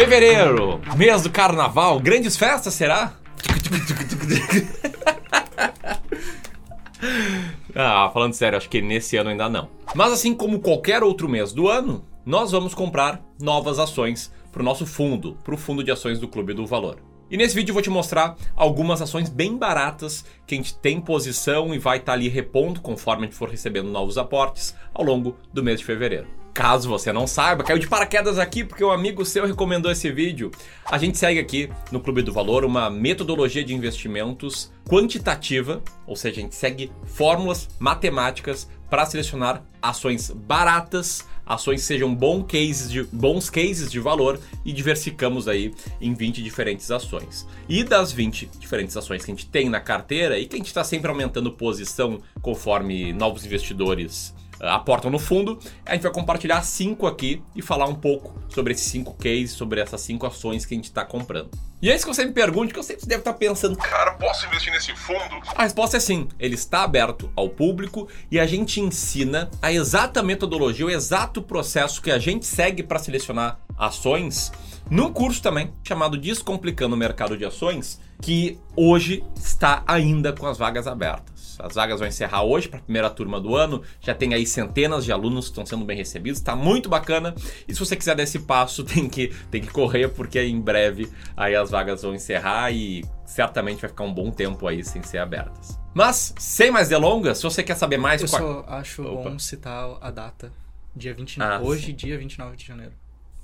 [0.00, 3.12] Fevereiro, mês do carnaval, grandes festas, será?
[7.76, 9.68] ah, falando sério, acho que nesse ano ainda não.
[9.94, 14.64] Mas assim como qualquer outro mês do ano, nós vamos comprar novas ações para o
[14.64, 16.96] nosso fundo, para o fundo de ações do Clube do Valor.
[17.30, 21.00] E nesse vídeo eu vou te mostrar algumas ações bem baratas que a gente tem
[21.00, 25.04] posição e vai estar tá ali repondo conforme a gente for recebendo novos aportes ao
[25.04, 26.26] longo do mês de fevereiro.
[26.52, 30.50] Caso você não saiba, caiu de paraquedas aqui porque um amigo seu recomendou esse vídeo.
[30.84, 36.40] A gente segue aqui no Clube do Valor uma metodologia de investimentos quantitativa, ou seja,
[36.40, 43.50] a gente segue fórmulas matemáticas para selecionar ações baratas, ações sejam bons cases, de, bons
[43.50, 47.46] cases de valor e diversificamos aí em 20 diferentes ações.
[47.68, 50.68] E das 20 diferentes ações que a gente tem na carteira e que a gente
[50.68, 57.06] está sempre aumentando posição conforme novos investidores aportam no fundo, a gente vai compartilhar cinco
[57.06, 60.76] aqui e falar um pouco sobre esses cinco cases, sobre essas cinco ações que a
[60.76, 61.50] gente está comprando.
[61.82, 64.70] E antes que você me pergunte, que eu sempre deve estar pensando, cara, posso investir
[64.70, 65.40] nesse fundo?
[65.54, 66.28] A resposta é sim.
[66.38, 72.02] Ele está aberto ao público e a gente ensina a exata metodologia, o exato processo
[72.02, 74.52] que a gente segue para selecionar ações
[74.90, 80.58] num curso também chamado Descomplicando o Mercado de Ações, que hoje está ainda com as
[80.58, 81.39] vagas abertas.
[81.62, 83.82] As vagas vão encerrar hoje para a primeira turma do ano.
[84.00, 86.40] Já tem aí centenas de alunos que estão sendo bem recebidos.
[86.40, 87.34] Está muito bacana.
[87.66, 91.08] E se você quiser dar esse passo, tem que, tem que correr, porque em breve
[91.36, 95.18] aí as vagas vão encerrar e certamente vai ficar um bom tempo aí sem ser
[95.18, 95.78] abertas.
[95.94, 98.22] Mas, sem mais delongas, se você quer saber mais...
[98.22, 98.42] Eu qual...
[98.42, 99.30] só acho Opa.
[99.30, 100.52] bom citar a data.
[100.94, 101.94] Dia 29, ah, hoje, sim.
[101.94, 102.92] dia 29 de janeiro.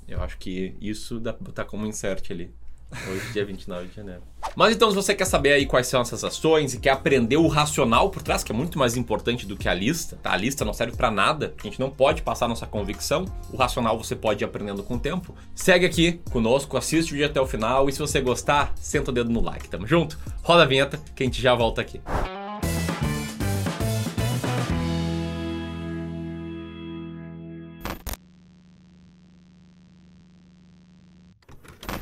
[0.07, 2.53] Eu acho que isso dá, tá como insert ali.
[3.09, 4.21] Hoje, dia 29 de janeiro.
[4.55, 7.47] Mas então, se você quer saber aí quais são essas ações e quer aprender o
[7.47, 10.31] racional por trás, que é muito mais importante do que a lista, tá?
[10.31, 13.25] A lista não serve para nada, a gente não pode passar nossa convicção.
[13.51, 15.35] O racional você pode ir aprendendo com o tempo.
[15.53, 19.13] Segue aqui conosco, assiste o vídeo até o final e se você gostar, senta o
[19.13, 19.69] dedo no like.
[19.69, 20.17] Tamo junto?
[20.41, 22.01] Roda a vinheta que a gente já volta aqui.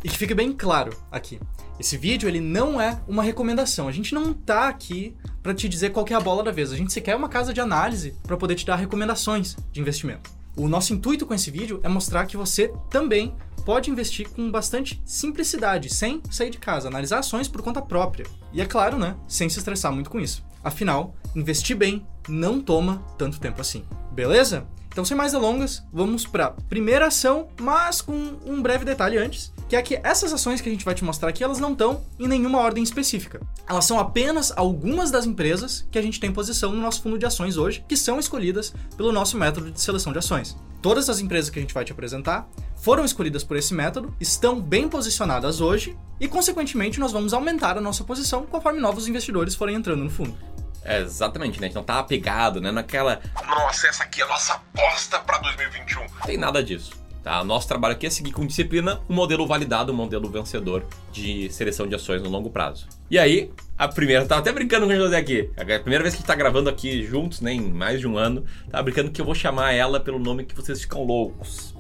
[0.06, 1.40] E que fique bem claro aqui.
[1.80, 3.88] Esse vídeo ele não é uma recomendação.
[3.88, 6.72] A gente não tá aqui para te dizer qual é a bola da vez.
[6.72, 10.30] A gente sequer é uma casa de análise para poder te dar recomendações de investimento.
[10.56, 13.34] O nosso intuito com esse vídeo é mostrar que você também
[13.66, 18.28] pode investir com bastante simplicidade, sem sair de casa, analisar ações por conta própria.
[18.54, 20.46] E é claro, né, sem se estressar muito com isso.
[20.64, 23.84] Afinal, investir bem não toma tanto tempo assim.
[24.12, 24.68] Beleza?
[24.96, 29.76] Então, sem mais delongas, vamos para primeira ação, mas com um breve detalhe antes, que
[29.76, 32.30] é que essas ações que a gente vai te mostrar aqui, elas não estão em
[32.30, 33.42] nenhuma ordem específica.
[33.68, 37.26] Elas são apenas algumas das empresas que a gente tem posição no nosso fundo de
[37.26, 40.56] ações hoje, que são escolhidas pelo nosso método de seleção de ações.
[40.82, 42.48] Todas as empresas que a gente vai te apresentar
[42.78, 47.82] foram escolhidas por esse método, estão bem posicionadas hoje e, consequentemente, nós vamos aumentar a
[47.82, 50.55] nossa posição conforme novos investidores forem entrando no fundo.
[50.86, 51.66] É, exatamente, né?
[51.66, 52.72] A gente não tá apegado, né?
[52.72, 53.20] Naquela.
[53.48, 56.02] Nossa, essa aqui é a nossa aposta para 2021.
[56.02, 56.92] Não tem nada disso.
[57.24, 57.44] Tá?
[57.44, 61.88] Nosso trabalho aqui é seguir com disciplina um modelo validado, um modelo vencedor de seleção
[61.88, 62.88] de ações no longo prazo.
[63.10, 65.50] E aí, a primeira, tava até brincando com o José aqui.
[65.58, 68.16] A primeira vez que a gente tá gravando aqui juntos, né, em mais de um
[68.16, 71.74] ano, tava brincando que eu vou chamar ela pelo nome que vocês ficam loucos.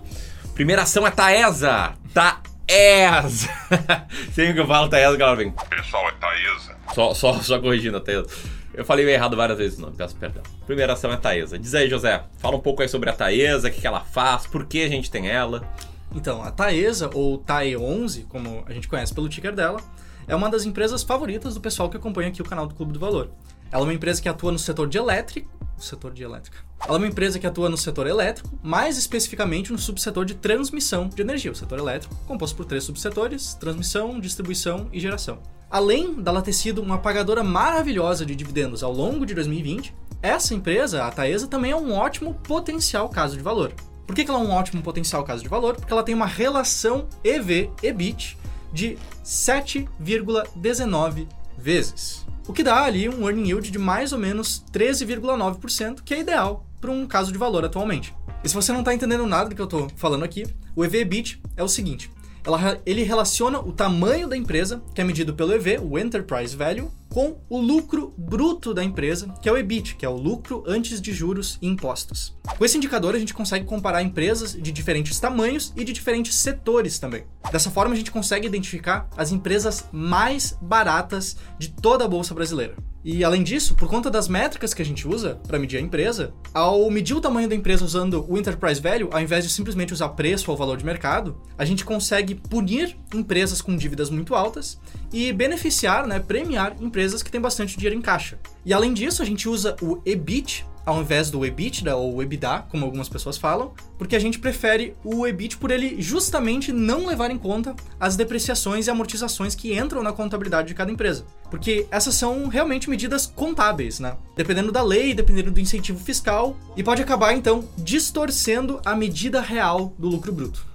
[0.56, 1.94] Primeira ação é Taesa.
[2.12, 3.50] Taesa.
[4.34, 5.52] Sempre que eu falo Taesa, galera vem.
[5.70, 6.76] Pessoal, é Taesa.
[6.96, 8.26] Só, só, só corrigindo a Taesa.
[8.75, 10.44] Eu falei errado várias vezes o nome, peço perdão.
[10.66, 11.58] Primeira ação é Taesa.
[11.58, 14.46] Diz aí, José, fala um pouco aí sobre a Taesa, o que, que ela faz,
[14.46, 15.68] por que a gente tem ela.
[16.13, 19.80] Então, a Taesa, ou TAE11, como a gente conhece pelo ticker dela,
[20.28, 23.00] é uma das empresas favoritas do pessoal que acompanha aqui o canal do Clube do
[23.00, 23.30] Valor.
[23.72, 25.50] Ela é uma empresa que atua no setor de elétrico,
[25.84, 26.58] setor de elétrica.
[26.88, 31.08] Ela é uma empresa que atua no setor elétrico, mais especificamente no subsetor de transmissão
[31.08, 35.40] de energia, o setor elétrico, composto por três subsetores: transmissão, distribuição e geração.
[35.69, 41.04] Além dela ter sido uma pagadora maravilhosa de dividendos ao longo de 2020, essa empresa,
[41.04, 43.74] a Taesa, também é um ótimo potencial caso de valor.
[44.06, 45.75] Por que, ela é um ótimo potencial caso de valor?
[45.75, 48.38] Porque ela tem uma relação EV-EBIT
[48.72, 51.27] de 7,19
[51.57, 52.25] vezes.
[52.47, 56.65] O que dá ali um earning yield de mais ou menos 13,9%, que é ideal
[56.80, 58.13] para um caso de valor atualmente.
[58.44, 60.45] E se você não está entendendo nada do que eu estou falando aqui,
[60.75, 62.12] o EV-EBIT é o seguinte:
[62.45, 66.92] ela, ele relaciona o tamanho da empresa, que é medido pelo EV, o Enterprise Value,
[67.09, 71.01] com o lucro bruto da empresa, que é o EBIT, que é o lucro antes
[71.01, 72.38] de juros e impostos.
[72.57, 77.00] Com esse indicador, a gente consegue comparar empresas de diferentes tamanhos e de diferentes setores
[77.00, 77.24] também.
[77.51, 82.75] Dessa forma, a gente consegue identificar as empresas mais baratas de toda a bolsa brasileira.
[83.07, 86.34] E além disso, por conta das métricas que a gente usa para medir a empresa,
[86.52, 90.10] ao medir o tamanho da empresa usando o Enterprise Value, ao invés de simplesmente usar
[90.10, 94.80] preço ou valor de mercado, a gente consegue punir empresas com dívidas muito altas
[95.13, 98.40] e beneficiar, né, premiar empresas que têm bastante dinheiro em caixa.
[98.66, 102.86] E além disso, a gente usa o EBIT ao invés do EBITDA ou EBITDA, como
[102.86, 107.38] algumas pessoas falam, porque a gente prefere o EBIT por ele justamente não levar em
[107.38, 111.26] conta as depreciações e amortizações que entram na contabilidade de cada empresa.
[111.50, 114.16] Porque essas são realmente medidas contábeis, né?
[114.36, 119.94] Dependendo da lei, dependendo do incentivo fiscal, e pode acabar então distorcendo a medida real
[119.98, 120.66] do lucro bruto.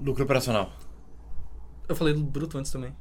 [0.00, 0.70] Lucro operacional.
[1.88, 2.94] Eu falei bruto antes também.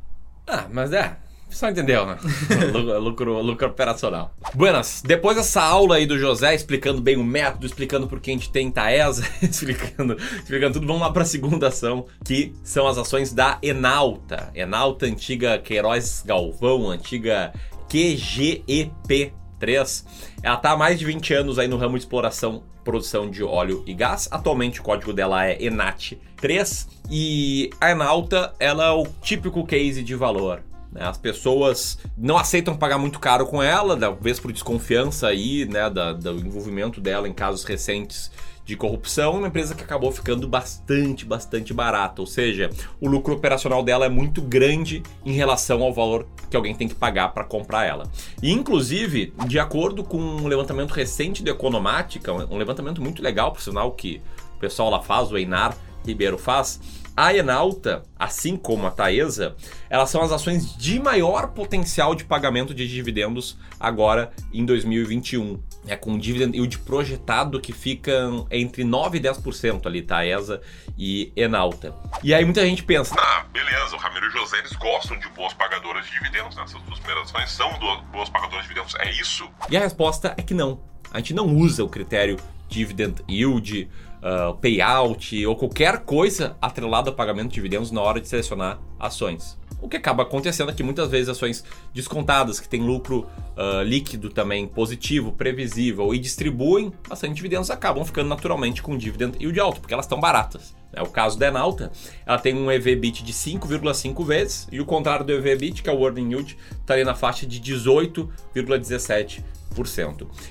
[0.48, 1.18] Ah, mas é,
[1.50, 2.18] só entendeu, né?
[3.00, 4.34] lucro, lucro operacional.
[4.54, 8.34] Buenas, depois dessa aula aí do José explicando bem o método, explicando por que a
[8.34, 12.98] gente tem Taesa, explicando, explicando tudo, vamos lá para a segunda ação, que são as
[12.98, 14.52] ações da Enalta.
[14.54, 17.54] Enalta, antiga Queiroz Galvão, antiga
[17.90, 20.04] QGEP3.
[20.44, 23.84] Ela tá há mais de 20 anos aí no ramo de exploração produção de óleo
[23.86, 24.30] e gás.
[24.32, 30.04] Atualmente o código dela é ENAT 3 e a Enalta ela é o típico case
[30.04, 30.62] de valor.
[30.96, 31.06] Né?
[31.06, 36.14] As pessoas não aceitam pagar muito caro com ela, talvez por desconfiança aí, né, da,
[36.14, 38.32] do envolvimento dela em casos recentes
[38.64, 42.22] de corrupção, uma empresa que acabou ficando bastante, bastante barata.
[42.22, 42.70] Ou seja,
[43.00, 46.96] o lucro operacional dela é muito grande em relação ao valor que alguém tem que
[46.96, 48.10] pagar para comprar ela.
[48.42, 53.62] E, inclusive, de acordo com um levantamento recente da Economática, um levantamento muito legal, por
[53.62, 54.20] sinal, que
[54.56, 56.80] o pessoal lá faz, o Einar Ribeiro faz,
[57.16, 59.56] a Enalta, assim como a Taesa,
[59.90, 65.62] elas são as ações de maior potencial de pagamento de dividendos agora em 2021.
[65.88, 70.62] É com um dividend yield projetado que fica entre 9 e 10% ali, Taesa
[70.98, 71.96] e Enalta.
[72.22, 73.16] E aí muita gente pensa...
[73.18, 76.64] Ah, beleza, o Ramiro e o José eles gostam de boas pagadoras de dividendos, né?
[76.64, 77.70] Essas duas primeiras ações são
[78.12, 79.48] boas pagadoras de dividendos, é isso?
[79.70, 80.82] E a resposta é que não.
[81.12, 82.38] A gente não usa o critério
[82.68, 83.90] dividend yield,
[84.26, 89.58] uh, payout ou qualquer coisa atrelada ao pagamento de dividendos na hora de selecionar ações.
[89.82, 91.64] O que acaba acontecendo é que muitas vezes ações
[91.94, 98.28] descontadas, que têm lucro uh, líquido também positivo, previsível e distribuem bastante dividendos, acabam ficando
[98.30, 100.74] naturalmente com dividend yield alto, porque elas estão baratas.
[100.92, 101.92] É o caso da Enalta,
[102.26, 106.04] ela tem um EV/BIT de 5,5 vezes e o contrário do EV/BIT, que é o
[106.04, 109.44] Earning Yield, está ali na faixa de 18,17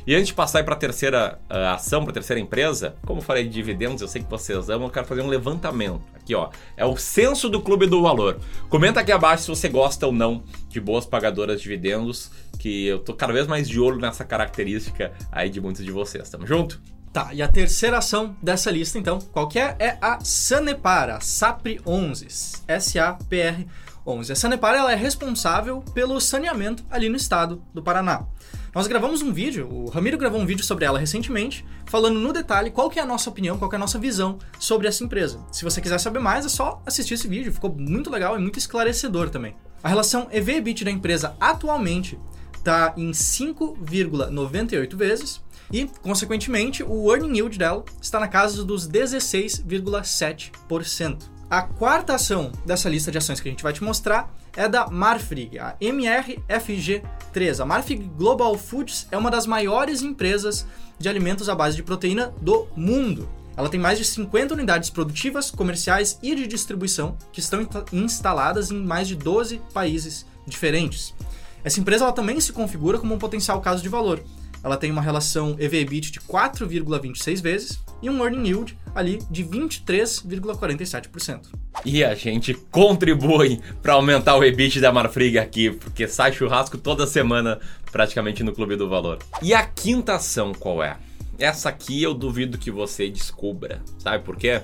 [0.06, 3.44] e antes de passar para a terceira uh, ação, para a terceira empresa, como falei
[3.44, 6.02] de dividendos, eu sei que vocês amam, eu quero fazer um levantamento.
[6.14, 8.38] Aqui, ó, é o censo do Clube do Valor.
[8.68, 12.98] Comenta aqui abaixo se você gosta ou não de boas pagadoras de dividendos, que eu
[12.98, 16.28] tô cada vez mais de olho nessa característica aí de muitos de vocês.
[16.28, 16.80] Tamo junto?
[17.12, 19.76] Tá, e a terceira ação dessa lista, então, qual que é?
[19.78, 22.26] É a Sanepar, a SAPR 11,
[22.66, 23.68] S-A-P-R
[24.06, 24.32] 11.
[24.32, 28.26] A Sanepar ela é responsável pelo saneamento ali no estado do Paraná.
[28.74, 32.72] Nós gravamos um vídeo, o Ramiro gravou um vídeo sobre ela recentemente, falando no detalhe
[32.72, 35.38] qual que é a nossa opinião, qual que é a nossa visão sobre essa empresa.
[35.52, 38.58] Se você quiser saber mais, é só assistir esse vídeo, ficou muito legal e muito
[38.58, 39.54] esclarecedor também.
[39.80, 42.18] A relação EV/EBIT da empresa atualmente
[42.56, 45.40] está em 5,98 vezes
[45.72, 51.18] e, consequentemente, o earning yield dela está na casa dos 16,7%.
[51.48, 54.88] A quarta ação dessa lista de ações que a gente vai te mostrar é da
[54.88, 57.60] Marfrig, a MRFG3.
[57.60, 60.66] A Marfrig Global Foods é uma das maiores empresas
[60.98, 63.28] de alimentos à base de proteína do mundo.
[63.56, 68.82] Ela tem mais de 50 unidades produtivas, comerciais e de distribuição que estão instaladas em
[68.82, 71.14] mais de 12 países diferentes.
[71.62, 74.22] Essa empresa também se configura como um potencial caso de valor.
[74.62, 81.63] Ela tem uma relação EV/EBIT de 4,26 vezes e um earning yield ali de 23,47%.
[81.84, 87.06] E a gente contribui para aumentar o EBIT da Marfrig aqui, porque sai churrasco toda
[87.06, 87.60] semana
[87.92, 89.18] praticamente no Clube do Valor.
[89.42, 90.96] E a quinta ação qual é?
[91.38, 93.82] Essa aqui eu duvido que você descubra.
[93.98, 94.62] Sabe por quê?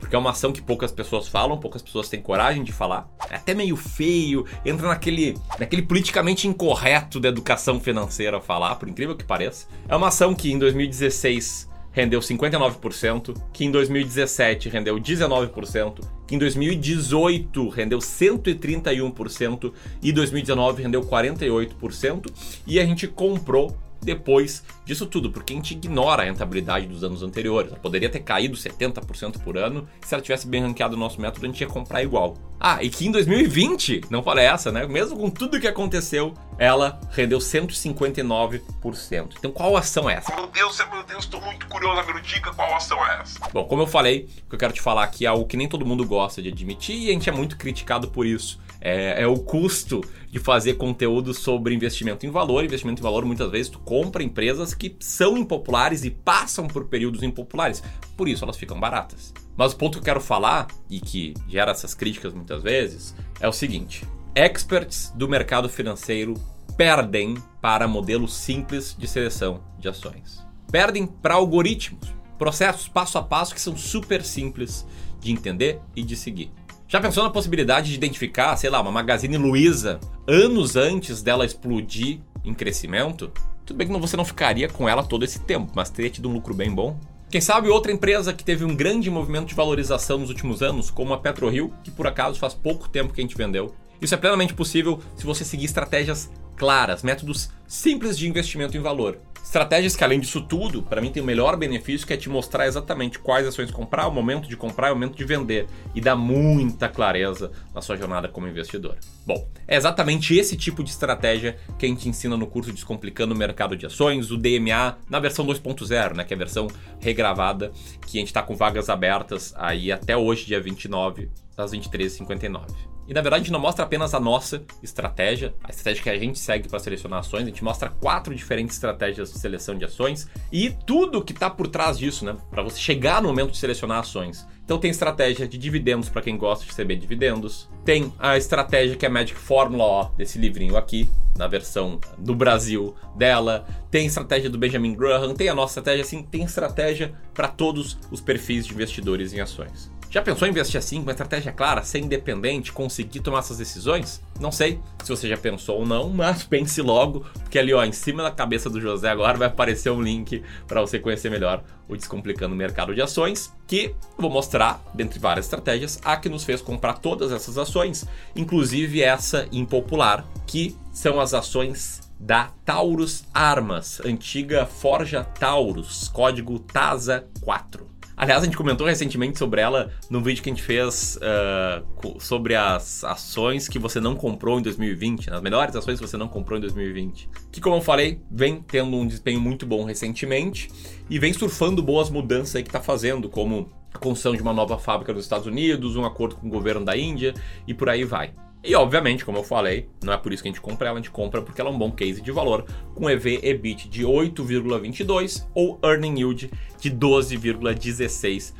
[0.00, 3.08] Porque é uma ação que poucas pessoas falam, poucas pessoas têm coragem de falar.
[3.30, 9.16] É até meio feio, entra naquele, naquele politicamente incorreto da educação financeira falar, por incrível
[9.16, 9.68] que pareça.
[9.88, 16.38] É uma ação que em 2016 rendeu 59%, que em 2017 rendeu 19%, que em
[16.38, 19.72] 2018 rendeu 131%
[20.02, 22.30] e 2019 rendeu 48%,
[22.66, 23.74] e a gente comprou
[24.06, 27.72] depois disso tudo, porque a gente ignora a rentabilidade dos anos anteriores.
[27.72, 31.44] Ela poderia ter caído 70% por ano, se ela tivesse bem ranqueado o nosso método,
[31.44, 32.34] a gente ia comprar igual.
[32.58, 34.86] Ah, e que em 2020, não falei essa, né?
[34.86, 39.34] Mesmo com tudo que aconteceu, ela rendeu 159%.
[39.38, 40.34] Então qual ação é essa?
[40.34, 42.20] Meu Deus, meu Deus, tô muito curioso, amigo.
[42.20, 43.40] Dica qual ação é essa?
[43.52, 45.68] Bom, como eu falei, o que eu quero te falar aqui é algo que nem
[45.68, 48.58] todo mundo gosta de admitir e a gente é muito criticado por isso
[48.88, 50.00] É, é, o custo
[50.30, 52.64] de fazer conteúdo sobre investimento em valor.
[52.64, 57.24] Investimento em valor, muitas vezes, tu compra empresas que são impopulares e passam por períodos
[57.24, 57.82] impopulares.
[58.16, 59.34] Por isso elas ficam baratas.
[59.56, 63.48] Mas o ponto que eu quero falar, e que gera essas críticas muitas vezes, é
[63.48, 66.34] o seguinte: experts do mercado financeiro
[66.76, 70.46] perdem para modelos simples de seleção de ações.
[70.70, 74.86] Perdem para algoritmos, processos passo a passo que são super simples
[75.18, 76.52] de entender e de seguir.
[76.88, 82.20] Já pensou na possibilidade de identificar, sei lá, uma Magazine Luiza anos antes dela explodir
[82.44, 83.32] em crescimento?
[83.64, 86.32] Tudo bem que você não ficaria com ela todo esse tempo, mas teria tido um
[86.32, 86.96] lucro bem bom.
[87.28, 91.12] Quem sabe outra empresa que teve um grande movimento de valorização nos últimos anos, como
[91.12, 93.74] a PetroRio, que por acaso faz pouco tempo que a gente vendeu.
[94.00, 99.18] Isso é plenamente possível se você seguir estratégias claras, métodos simples de investimento em valor.
[99.46, 102.66] Estratégias que, além disso tudo, para mim tem o melhor benefício que é te mostrar
[102.66, 105.68] exatamente quais ações comprar, o momento de comprar e o momento de vender.
[105.94, 108.96] E dá muita clareza na sua jornada como investidor.
[109.24, 113.38] Bom, é exatamente esse tipo de estratégia que a gente ensina no curso Descomplicando o
[113.38, 116.66] Mercado de Ações, o DMA, na versão 2.0, né, que é a versão
[116.98, 117.70] regravada,
[118.04, 122.95] que a gente está com vagas abertas aí até hoje, dia 29, às 23h59.
[123.08, 126.18] E na verdade a gente não mostra apenas a nossa estratégia, a estratégia que a
[126.18, 130.28] gente segue para selecionar ações, a gente mostra quatro diferentes estratégias de seleção de ações
[130.50, 132.36] e tudo que está por trás disso, né?
[132.50, 134.46] Para você chegar no momento de selecionar ações.
[134.64, 137.68] Então tem estratégia de dividendos para quem gosta de receber dividendos.
[137.84, 142.34] Tem a estratégia que é a Magic Formula ó, desse livrinho aqui, na versão do
[142.34, 143.64] Brasil dela.
[143.92, 148.20] Tem estratégia do Benjamin Graham, tem a nossa estratégia assim, tem estratégia para todos os
[148.20, 149.88] perfis de investidores em ações.
[150.16, 154.22] Já pensou em investir assim, com uma estratégia clara, ser independente, conseguir tomar essas decisões?
[154.40, 157.92] Não sei se você já pensou ou não, mas pense logo, porque ali ó, em
[157.92, 161.94] cima da cabeça do José agora vai aparecer um link para você conhecer melhor o
[161.94, 166.62] Descomplicando o Mercado de Ações, que vou mostrar, dentre várias estratégias, a que nos fez
[166.62, 174.64] comprar todas essas ações, inclusive essa impopular, que são as ações da Taurus Armas, antiga
[174.64, 177.95] Forja Taurus, código TASA 4.
[178.16, 182.54] Aliás, a gente comentou recentemente sobre ela no vídeo que a gente fez uh, sobre
[182.54, 186.56] as ações que você não comprou em 2020, as melhores ações que você não comprou
[186.56, 187.28] em 2020.
[187.52, 190.70] Que, como eu falei, vem tendo um desempenho muito bom recentemente
[191.10, 194.78] e vem surfando boas mudanças aí que está fazendo, como a construção de uma nova
[194.78, 197.34] fábrica nos Estados Unidos, um acordo com o governo da Índia
[197.66, 198.32] e por aí vai.
[198.66, 201.00] E obviamente, como eu falei, não é por isso que a gente compra ela, a
[201.00, 205.46] gente compra porque ela é um bom case de valor, com EV EBIT de 8,22
[205.54, 208.52] ou Earning Yield de 12,16%.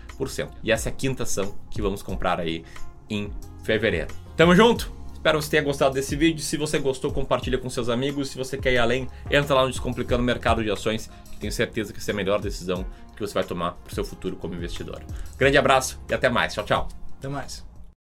[0.63, 2.65] E essa é a quinta ação que vamos comprar aí
[3.11, 3.33] em
[3.65, 4.15] fevereiro.
[4.37, 4.95] Tamo junto?
[5.13, 6.41] Espero que você tenha gostado desse vídeo.
[6.41, 8.29] Se você gostou, compartilha com seus amigos.
[8.29, 11.93] Se você quer ir além, entra lá no Descomplicando Mercado de Ações, que tenho certeza
[11.93, 12.87] que essa é a melhor decisão
[13.17, 15.03] que você vai tomar para o seu futuro como investidor.
[15.37, 16.55] Grande abraço e até mais.
[16.55, 16.89] Tchau, tchau.
[17.19, 17.76] Até mais.